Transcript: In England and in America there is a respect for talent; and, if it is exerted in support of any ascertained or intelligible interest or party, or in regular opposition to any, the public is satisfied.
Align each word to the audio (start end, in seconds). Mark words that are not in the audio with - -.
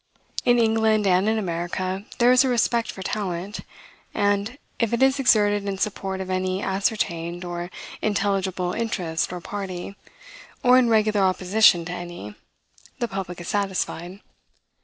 In 0.45 0.57
England 0.57 1.05
and 1.05 1.29
in 1.29 1.37
America 1.37 2.05
there 2.17 2.31
is 2.31 2.43
a 2.43 2.49
respect 2.49 2.91
for 2.91 3.03
talent; 3.03 3.59
and, 4.15 4.57
if 4.79 4.93
it 4.93 5.03
is 5.03 5.19
exerted 5.19 5.67
in 5.67 5.77
support 5.77 6.19
of 6.21 6.31
any 6.31 6.59
ascertained 6.63 7.45
or 7.45 7.69
intelligible 8.01 8.73
interest 8.73 9.31
or 9.31 9.39
party, 9.41 9.95
or 10.63 10.79
in 10.79 10.89
regular 10.89 11.21
opposition 11.21 11.85
to 11.85 11.91
any, 11.93 12.33
the 12.97 13.07
public 13.07 13.39
is 13.41 13.47
satisfied. 13.49 14.21